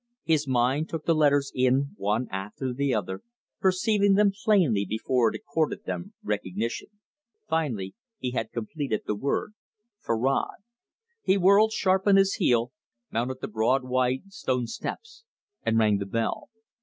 His 0.23 0.47
mind 0.47 0.89
took 0.89 1.05
the 1.05 1.13
letters 1.13 1.51
in 1.53 1.91
one 1.95 2.27
after 2.31 2.73
the 2.73 2.91
other, 2.91 3.21
perceiving 3.59 4.15
them 4.15 4.31
plainly 4.31 4.83
before 4.83 5.29
it 5.29 5.35
accorded 5.35 5.83
them 5.85 6.15
recognition. 6.23 6.87
Finally 7.47 7.93
he 8.17 8.31
had 8.31 8.51
completed 8.51 9.03
the 9.05 9.13
word 9.13 9.53
"Farrad." 9.99 10.57
He 11.21 11.37
whirled 11.37 11.71
sharp 11.71 12.07
on 12.07 12.15
his 12.15 12.33
heel, 12.41 12.71
mounted 13.11 13.41
the 13.41 13.47
broad 13.47 13.83
white 13.83 14.23
stone 14.29 14.65
steps, 14.65 15.23
and 15.63 15.77
rang 15.77 15.99
the 15.99 16.07
bell. 16.07 16.49